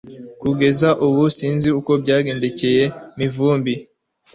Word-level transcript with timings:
Kugeza 0.41 0.89
ubu 1.05 1.23
sinzi 1.37 1.69
uko 1.79 1.91
byagendekeye 2.01 2.83
Mivumbi 3.17 3.73